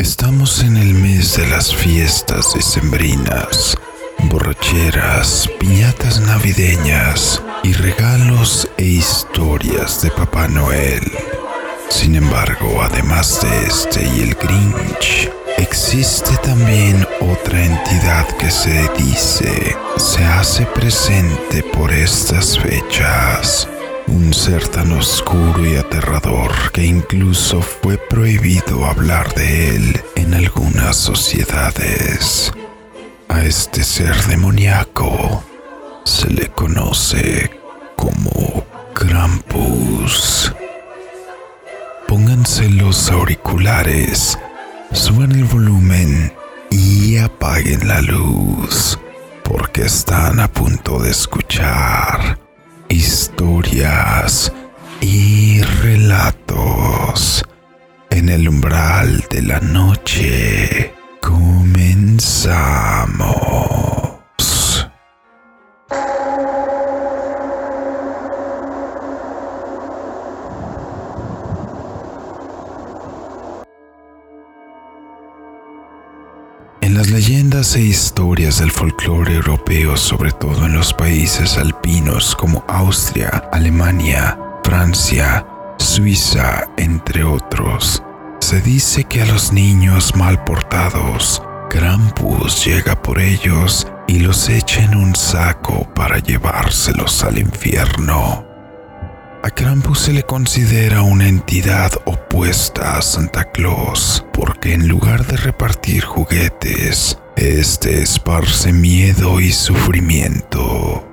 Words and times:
Estamos 0.00 0.62
en 0.62 0.78
el 0.78 0.94
mes 0.94 1.36
de 1.36 1.46
las 1.48 1.74
fiestas 1.74 2.54
decembrinas, 2.54 3.76
borracheras, 4.30 5.46
piñatas 5.58 6.20
navideñas 6.20 7.42
y 7.62 7.74
regalos 7.74 8.66
e 8.78 8.84
historias 8.84 10.00
de 10.00 10.10
Papá 10.10 10.48
Noel. 10.48 11.02
Sin 11.90 12.14
embargo, 12.14 12.80
además 12.82 13.42
de 13.42 13.66
este 13.66 14.02
y 14.16 14.22
el 14.22 14.34
Grinch, 14.36 15.30
existe 15.58 16.34
también 16.42 17.06
otra 17.20 17.62
entidad 17.62 18.26
que 18.38 18.50
se 18.50 18.88
dice 18.96 19.76
se 19.98 20.24
hace 20.24 20.64
presente 20.64 21.62
por 21.62 21.92
estas 21.92 22.58
fechas 22.58 23.68
un 24.10 24.34
ser 24.34 24.66
tan 24.68 24.92
oscuro 24.92 25.64
y 25.64 25.76
aterrador 25.76 26.50
que 26.72 26.84
incluso 26.84 27.62
fue 27.62 27.96
prohibido 27.96 28.84
hablar 28.84 29.32
de 29.34 29.76
él 29.76 30.00
en 30.16 30.34
algunas 30.34 30.96
sociedades. 30.96 32.52
A 33.28 33.44
este 33.44 33.84
ser 33.84 34.14
demoníaco 34.26 35.44
se 36.04 36.28
le 36.30 36.48
conoce 36.48 37.50
como 37.96 38.64
Krampus. 38.94 40.52
Pónganse 42.08 42.68
los 42.68 43.10
auriculares, 43.10 44.36
suban 44.92 45.32
el 45.32 45.44
volumen 45.44 46.32
y 46.70 47.18
apaguen 47.18 47.86
la 47.86 48.00
luz, 48.00 48.98
porque 49.44 49.82
están 49.82 50.40
a 50.40 50.48
punto 50.48 50.98
de 50.98 51.10
escuchar 51.10 52.39
historias 53.00 54.52
y 55.00 55.62
relatos 55.82 57.42
en 58.10 58.28
el 58.28 58.46
umbral 58.46 59.24
de 59.30 59.40
la 59.40 59.58
noche. 59.60 60.92
Comenzamos. 61.22 62.60
Leyendas 77.10 77.74
e 77.74 77.80
historias 77.80 78.60
del 78.60 78.70
folclore 78.70 79.34
europeo, 79.34 79.96
sobre 79.96 80.30
todo 80.32 80.66
en 80.66 80.74
los 80.74 80.94
países 80.94 81.56
alpinos 81.56 82.36
como 82.36 82.64
Austria, 82.68 83.28
Alemania, 83.52 84.38
Francia, 84.62 85.44
Suiza, 85.78 86.68
entre 86.76 87.24
otros, 87.24 88.02
se 88.40 88.60
dice 88.60 89.04
que 89.04 89.22
a 89.22 89.26
los 89.26 89.52
niños 89.52 90.14
mal 90.14 90.44
portados, 90.44 91.42
Krampus 91.68 92.64
llega 92.64 93.00
por 93.00 93.18
ellos 93.18 93.86
y 94.06 94.20
los 94.20 94.48
echa 94.48 94.82
en 94.82 94.96
un 94.96 95.14
saco 95.14 95.92
para 95.94 96.18
llevárselos 96.18 97.24
al 97.24 97.38
infierno. 97.38 98.46
A 99.42 99.48
Krampus 99.48 100.00
se 100.00 100.12
le 100.12 100.22
considera 100.22 101.02
una 101.02 101.26
entidad 101.26 101.90
opuesta 102.04 102.98
a 102.98 103.02
Santa 103.02 103.50
Claus, 103.50 104.24
porque 104.34 104.69
lugar 104.90 105.24
de 105.24 105.36
repartir 105.36 106.04
juguetes, 106.04 107.16
este 107.36 108.02
esparce 108.02 108.72
miedo 108.72 109.40
y 109.40 109.52
sufrimiento. 109.52 111.06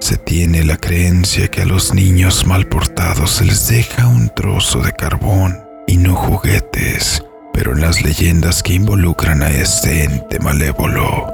Se 0.00 0.16
tiene 0.16 0.64
la 0.64 0.76
creencia 0.78 1.46
que 1.46 1.62
a 1.62 1.64
los 1.64 1.94
niños 1.94 2.44
mal 2.44 2.66
portados 2.66 3.30
se 3.30 3.44
les 3.44 3.68
deja 3.68 4.08
un 4.08 4.30
trozo 4.34 4.80
de 4.80 4.92
carbón 4.92 5.56
y 5.86 5.96
no 5.96 6.16
juguetes, 6.16 7.22
pero 7.52 7.72
en 7.72 7.82
las 7.82 8.02
leyendas 8.02 8.64
que 8.64 8.74
involucran 8.74 9.42
a 9.42 9.50
este 9.50 10.02
ente 10.02 10.40
malévolo, 10.40 11.32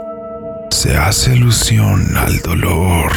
se 0.71 0.99
hace 0.99 1.33
alusión 1.33 2.15
al 2.19 2.41
dolor, 2.41 3.11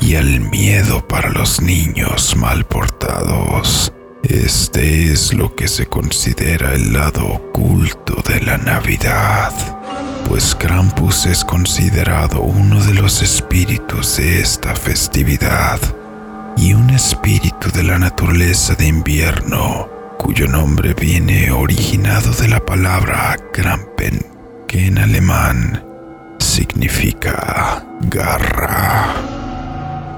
y 0.00 0.14
el 0.14 0.40
miedo 0.42 1.06
para 1.08 1.28
los 1.30 1.60
niños 1.60 2.36
mal 2.36 2.64
portados. 2.64 3.92
Este 4.28 5.10
es 5.10 5.32
lo 5.32 5.54
que 5.56 5.68
se 5.68 5.86
considera 5.86 6.74
el 6.74 6.92
lado 6.92 7.26
oculto 7.26 8.22
de 8.28 8.42
la 8.42 8.58
Navidad, 8.58 9.52
pues 10.28 10.54
Krampus 10.54 11.24
es 11.24 11.46
considerado 11.46 12.42
uno 12.42 12.84
de 12.84 12.92
los 12.92 13.22
espíritus 13.22 14.18
de 14.18 14.42
esta 14.42 14.74
festividad 14.74 15.80
y 16.58 16.74
un 16.74 16.90
espíritu 16.90 17.70
de 17.72 17.84
la 17.84 17.98
naturaleza 17.98 18.74
de 18.74 18.88
invierno, 18.88 19.88
cuyo 20.18 20.46
nombre 20.46 20.92
viene 20.92 21.50
originado 21.50 22.30
de 22.32 22.48
la 22.48 22.60
palabra 22.60 23.34
Krampen, 23.54 24.26
que 24.66 24.88
en 24.88 24.98
alemán 24.98 25.82
significa 26.38 27.82
garra. 28.02 29.37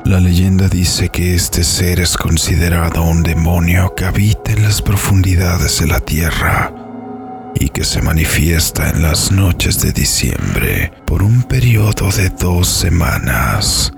La 0.05 0.19
leyenda 0.19 0.69
dice 0.69 1.11
que 1.11 1.35
este 1.35 1.63
ser 1.63 2.01
es 2.01 2.17
considerado 2.17 3.03
un 3.03 3.23
demonio 3.23 3.95
que 3.95 4.07
habita 4.07 4.53
en 4.53 4.63
las 4.63 4.81
profundidades 4.83 5.79
de 5.81 5.87
la 5.87 6.01
tierra 6.01 6.73
y 7.55 7.69
que 7.69 7.85
se 7.85 8.01
manifiesta 8.01 8.89
en 8.89 9.03
las 9.03 9.31
noches 9.31 9.81
de 9.83 9.93
diciembre 9.93 10.93
por 11.05 11.23
un 11.23 11.43
periodo 11.43 12.11
de 12.11 12.31
dos 12.31 12.67
semanas, 12.67 13.93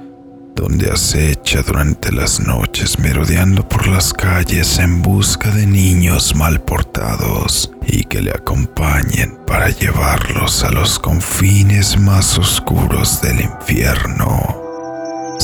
donde 0.57 0.91
acecha 0.91 1.63
durante 1.63 2.11
las 2.13 2.41
noches 2.41 2.99
merodeando 2.99 3.67
por 3.69 3.87
las 3.87 4.13
calles 4.13 4.79
en 4.81 5.03
busca 5.03 5.51
de 5.51 5.67
niños 5.67 6.35
mal 6.35 6.61
portados 6.61 7.71
y 7.87 8.05
que 8.05 8.21
le 8.21 8.33
acompañen 8.33 9.39
para 9.47 9.71
llevarlos 9.71 10.65
a 10.65 10.71
los 10.71 10.99
confines 10.99 11.99
más 11.99 12.39
oscuros 12.39 13.21
del 13.23 13.41
infierno. 13.41 14.62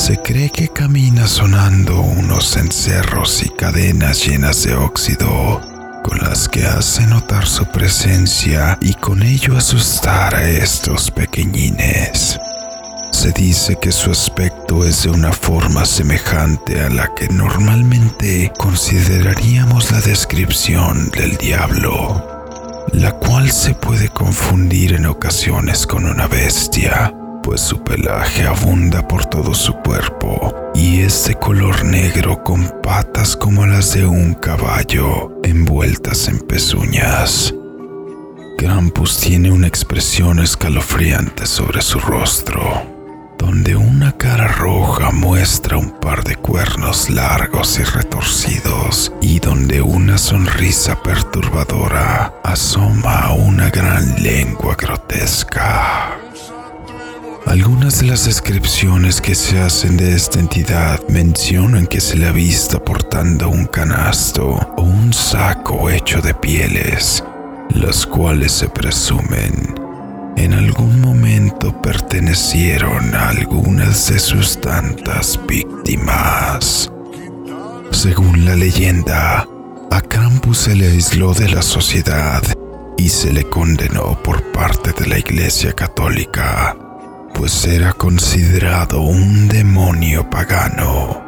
Se 0.09 0.17
cree 0.17 0.49
que 0.49 0.69
camina 0.69 1.29
sonando 1.29 2.01
unos 2.01 2.57
encerros 2.57 3.43
y 3.43 3.51
cadenas 3.51 4.27
llenas 4.27 4.65
de 4.65 4.75
óxido, 4.75 5.61
con 6.03 6.17
las 6.21 6.49
que 6.49 6.65
hace 6.65 7.07
notar 7.07 7.47
su 7.47 7.67
presencia 7.67 8.79
y 8.81 8.95
con 8.95 9.23
ello 9.23 9.55
asustar 9.59 10.35
a 10.35 10.49
estos 10.49 11.11
pequeñines. 11.11 12.41
Se 13.13 13.33
dice 13.33 13.77
que 13.79 13.93
su 13.93 14.11
aspecto 14.11 14.83
es 14.87 15.03
de 15.03 15.11
una 15.11 15.31
forma 15.31 15.85
semejante 15.85 16.81
a 16.81 16.89
la 16.89 17.15
que 17.15 17.29
normalmente 17.29 18.51
consideraríamos 18.57 19.93
la 19.93 20.01
descripción 20.01 21.11
del 21.11 21.37
diablo, 21.37 22.87
la 22.95 23.13
cual 23.13 23.51
se 23.51 23.75
puede 23.75 24.09
confundir 24.09 24.95
en 24.95 25.05
ocasiones 25.05 25.87
con 25.87 26.07
una 26.07 26.27
bestia 26.29 27.13
pues 27.49 27.63
su 27.63 27.83
pelaje 27.83 28.47
abunda 28.47 29.09
por 29.09 29.25
todo 29.25 29.55
su 29.55 29.73
cuerpo 29.73 30.55
y 30.75 31.01
es 31.01 31.29
de 31.29 31.35
color 31.37 31.83
negro 31.83 32.45
con 32.45 32.71
patas 32.83 33.35
como 33.35 33.65
las 33.65 33.95
de 33.95 34.05
un 34.05 34.35
caballo 34.35 35.33
envueltas 35.43 36.29
en 36.29 36.41
pezuñas. 36.41 37.55
Krampus 38.59 39.17
tiene 39.17 39.51
una 39.51 39.67
expresión 39.67 40.41
escalofriante 40.41 41.47
sobre 41.47 41.81
su 41.81 41.99
rostro, 42.01 42.83
donde 43.39 43.77
una 43.77 44.13
cara 44.13 44.49
roja 44.49 45.11
muestra 45.11 45.79
un 45.79 45.99
par 46.01 46.25
de 46.25 46.37
cuernos 46.37 47.09
largos 47.09 47.79
y 47.79 47.85
retorcidos 47.85 49.11
y 49.23 49.41
donde 49.41 49.81
una 49.81 50.19
sonrisa 50.19 51.03
perturbadora 51.03 52.35
asoma 52.45 53.33
una 53.33 53.71
gran 53.71 54.23
lengua 54.23 54.77
grotesca. 54.79 56.28
Algunas 57.49 58.01
de 58.01 58.09
las 58.09 58.27
descripciones 58.27 59.23
que 59.23 59.35
se 59.35 59.59
hacen 59.59 59.97
de 59.97 60.15
esta 60.15 60.39
entidad 60.39 61.01
mencionan 61.09 61.87
que 61.87 61.99
se 61.99 62.15
le 62.15 62.27
ha 62.27 62.33
visto 62.33 62.85
portando 62.85 63.49
un 63.49 63.65
canasto 63.65 64.49
o 64.77 64.83
un 64.83 65.15
saco 65.15 65.89
hecho 65.89 66.21
de 66.21 66.35
pieles, 66.35 67.25
las 67.71 68.05
cuales 68.05 68.53
se 68.53 68.69
presumen 68.69 69.75
en 70.37 70.53
algún 70.53 71.01
momento 71.01 71.73
pertenecieron 71.81 73.15
a 73.15 73.31
algunas 73.31 74.13
de 74.13 74.19
sus 74.19 74.61
tantas 74.61 75.41
víctimas. 75.49 76.93
Según 77.93 78.45
la 78.45 78.57
leyenda, 78.57 79.49
a 79.91 80.01
Krampus 80.03 80.59
se 80.59 80.77
le 80.77 80.89
aisló 80.89 81.33
de 81.33 81.49
la 81.49 81.63
sociedad 81.63 82.43
y 82.99 83.09
se 83.09 83.33
le 83.33 83.45
condenó 83.45 84.23
por 84.23 84.43
parte 84.53 84.93
de 84.93 85.09
la 85.09 85.19
Iglesia 85.19 85.73
Católica 85.73 86.77
pues 87.39 87.67
era 87.67 87.93
considerado 87.93 89.01
un 89.01 89.47
demonio 89.47 90.29
pagano, 90.29 91.23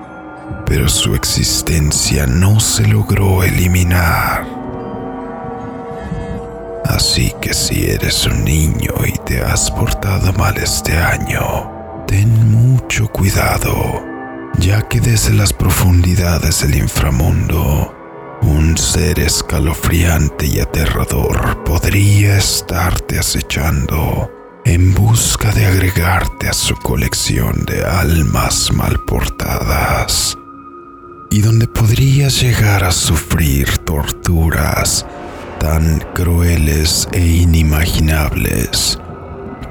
pero 0.67 0.89
su 0.89 1.15
existencia 1.15 2.27
no 2.27 2.59
se 2.59 2.85
logró 2.89 3.45
eliminar. 3.45 4.45
Así 6.85 7.33
que 7.41 7.55
si 7.55 7.89
eres 7.89 8.27
un 8.27 8.45
niño 8.45 8.93
y 9.07 9.13
te 9.25 9.41
has 9.41 9.71
portado 9.71 10.33
mal 10.33 10.57
este 10.57 10.97
año, 10.99 11.71
ten 12.09 12.51
mucho 12.51 13.07
cuidado, 13.07 14.03
ya 14.59 14.83
que 14.89 15.01
desde 15.01 15.33
las 15.33 15.53
profundidades 15.53 16.63
del 16.63 16.75
inframundo 16.75 17.95
un 18.43 18.77
ser 18.77 19.21
escalofriante 19.21 20.47
y 20.47 20.59
aterrador 20.59 21.63
podría 21.63 22.37
estarte 22.37 23.17
acechando 23.17 24.29
en 24.65 24.95
busca 24.95 25.53
de 25.53 25.67
agregarte 25.91 26.49
a 26.49 26.53
su 26.53 26.77
colección 26.77 27.65
de 27.67 27.85
almas 27.85 28.73
mal 28.73 29.01
portadas 29.01 30.39
y 31.31 31.41
donde 31.41 31.67
podrías 31.67 32.41
llegar 32.41 32.85
a 32.85 32.93
sufrir 32.93 33.79
torturas 33.79 35.05
tan 35.59 35.99
crueles 36.15 37.09
e 37.13 37.21
inimaginables 37.21 39.01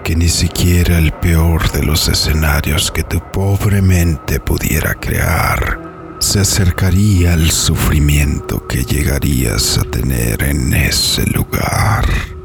que 0.04 0.16
ni 0.16 0.28
siquiera 0.28 0.98
el 0.98 1.14
peor 1.14 1.72
de 1.72 1.84
los 1.84 2.10
escenarios 2.10 2.92
que 2.92 3.04
tu 3.04 3.22
pobre 3.32 3.82
mente 3.82 4.40
pudiera 4.42 4.96
crear 4.96 6.18
se 6.20 6.42
acercaría 6.42 7.34
al 7.34 7.50
sufrimiento 7.50 8.68
que 8.68 8.84
llegarías 8.84 9.78
a 9.78 9.84
tener 9.84 10.44
en 10.44 10.74
ese 10.74 11.26
lugar. 11.28 12.39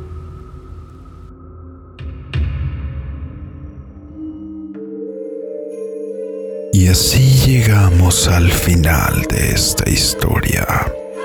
Así 6.94 7.40
llegamos 7.44 8.28
al 8.28 8.52
final 8.52 9.26
de 9.28 9.50
esta 9.50 9.90
historia. 9.90 10.64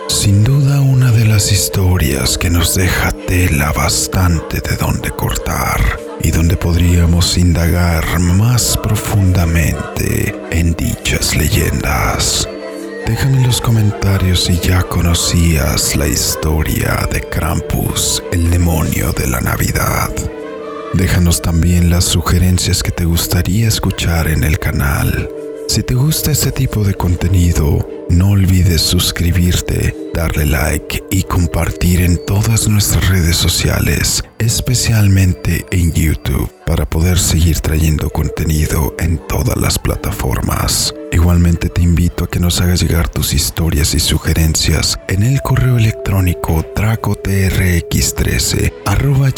Sin 0.07 0.43
duda 0.43 0.81
una 0.81 1.11
de 1.11 1.25
las 1.25 1.51
historias 1.51 2.39
que 2.39 2.49
nos 2.49 2.73
deja 2.73 3.11
tela 3.11 3.71
bastante 3.71 4.61
de 4.61 4.75
donde 4.77 5.11
cortar 5.11 5.79
y 6.23 6.31
donde 6.31 6.57
podríamos 6.57 7.37
indagar 7.37 8.19
más 8.19 8.77
profundamente 8.77 10.33
en 10.49 10.73
dichas 10.73 11.35
leyendas. 11.35 12.49
Déjame 13.05 13.37
en 13.37 13.43
los 13.43 13.61
comentarios 13.61 14.45
si 14.45 14.57
ya 14.57 14.81
conocías 14.81 15.95
la 15.95 16.07
historia 16.07 17.07
de 17.13 17.21
Krampus, 17.21 18.23
el 18.31 18.49
demonio 18.49 19.11
de 19.11 19.27
la 19.27 19.39
Navidad. 19.39 20.09
Déjanos 20.95 21.43
también 21.43 21.91
las 21.91 22.05
sugerencias 22.05 22.81
que 22.81 22.91
te 22.91 23.05
gustaría 23.05 23.67
escuchar 23.67 24.29
en 24.29 24.43
el 24.43 24.57
canal. 24.57 25.29
Si 25.69 25.83
te 25.83 25.93
gusta 25.93 26.31
este 26.31 26.51
tipo 26.51 26.83
de 26.83 26.95
contenido, 26.95 27.87
no 28.09 28.31
olvides 28.31 28.81
suscribirte, 28.81 29.95
darle 30.15 30.47
like 30.47 31.03
y 31.11 31.21
compartir 31.21 32.01
en 32.01 32.19
todas 32.25 32.67
nuestras 32.67 33.07
redes 33.07 33.37
sociales, 33.37 34.23
especialmente 34.39 35.67
en 35.69 35.93
YouTube, 35.93 36.51
para 36.65 36.89
poder 36.89 37.19
seguir 37.19 37.59
trayendo 37.59 38.09
contenido 38.09 38.95
en 38.97 39.19
todas 39.27 39.57
las 39.57 39.77
plataformas. 39.77 40.91
Igualmente 41.11 41.69
te 41.69 41.83
invito 41.83 42.23
a 42.23 42.27
que 42.27 42.39
nos 42.39 42.59
hagas 42.61 42.81
llegar 42.81 43.07
tus 43.07 43.31
historias 43.31 43.93
y 43.93 43.99
sugerencias 43.99 44.99
en 45.07 45.21
el 45.21 45.39
correo 45.41 45.77
electrónico 45.77 46.65
tracotrx13 46.73 48.73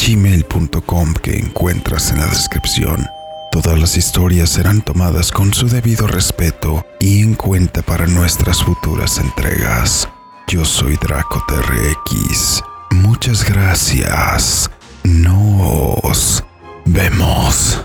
gmail.com 0.08 1.12
que 1.12 1.36
encuentras 1.36 2.10
en 2.10 2.20
la 2.20 2.26
descripción. 2.28 3.06
Todas 3.52 3.78
las 3.78 3.98
historias 3.98 4.48
serán 4.48 4.80
tomadas 4.80 5.30
con 5.30 5.52
su 5.52 5.68
debido 5.68 6.06
respeto 6.06 6.86
y 6.98 7.20
en 7.20 7.34
cuenta 7.34 7.82
para 7.82 8.06
nuestras 8.06 8.64
futuras 8.64 9.18
entregas. 9.18 10.08
Yo 10.48 10.64
soy 10.64 10.96
Draco 10.96 11.44
TRX. 11.46 12.64
Muchas 12.92 13.44
gracias. 13.44 14.70
Nos 15.04 16.42
vemos. 16.86 17.84